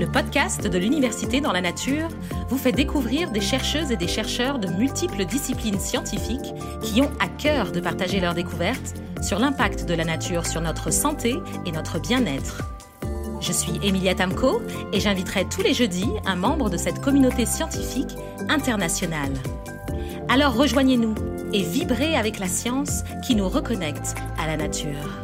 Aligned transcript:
le 0.00 0.06
podcast 0.06 0.66
de 0.66 0.78
l'Université 0.78 1.42
dans 1.42 1.52
la 1.52 1.60
nature 1.60 2.08
vous 2.48 2.56
fait 2.56 2.72
découvrir 2.72 3.30
des 3.30 3.42
chercheuses 3.42 3.90
et 3.90 3.96
des 3.96 4.08
chercheurs 4.08 4.58
de 4.58 4.66
multiples 4.68 5.26
disciplines 5.26 5.78
scientifiques 5.78 6.54
qui 6.82 7.02
ont 7.02 7.10
à 7.20 7.28
cœur 7.28 7.70
de 7.70 7.80
partager 7.80 8.18
leurs 8.18 8.32
découvertes 8.32 8.94
sur 9.20 9.38
l'impact 9.38 9.84
de 9.84 9.92
la 9.92 10.06
nature 10.06 10.46
sur 10.46 10.62
notre 10.62 10.90
santé 10.90 11.36
et 11.66 11.72
notre 11.72 12.00
bien-être. 12.00 12.62
Je 13.42 13.52
suis 13.52 13.78
Emilia 13.82 14.14
Tamko 14.14 14.62
et 14.94 15.00
j'inviterai 15.00 15.46
tous 15.50 15.62
les 15.62 15.74
jeudis 15.74 16.08
un 16.24 16.36
membre 16.36 16.70
de 16.70 16.78
cette 16.78 17.02
communauté 17.02 17.44
scientifique 17.44 18.16
internationale. 18.48 19.34
Alors 20.30 20.54
rejoignez-nous 20.54 21.14
et 21.52 21.62
vibrez 21.62 22.16
avec 22.16 22.38
la 22.38 22.48
science 22.48 23.02
qui 23.26 23.34
nous 23.34 23.50
reconnecte 23.50 24.14
à 24.38 24.46
la 24.46 24.56
nature. 24.56 25.20